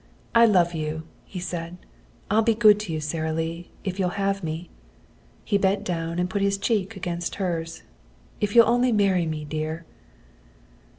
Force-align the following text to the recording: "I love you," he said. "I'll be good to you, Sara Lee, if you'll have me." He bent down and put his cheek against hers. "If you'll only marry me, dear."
"I 0.33 0.47
love 0.47 0.73
you," 0.73 1.03
he 1.25 1.39
said. 1.39 1.77
"I'll 2.31 2.41
be 2.41 2.55
good 2.55 2.79
to 2.79 2.91
you, 2.91 2.99
Sara 2.99 3.31
Lee, 3.31 3.69
if 3.83 3.99
you'll 3.99 4.17
have 4.17 4.43
me." 4.43 4.71
He 5.45 5.59
bent 5.59 5.83
down 5.83 6.17
and 6.17 6.27
put 6.27 6.41
his 6.41 6.57
cheek 6.57 6.95
against 6.95 7.35
hers. 7.35 7.83
"If 8.39 8.55
you'll 8.55 8.67
only 8.67 8.91
marry 8.91 9.27
me, 9.27 9.45
dear." 9.45 9.85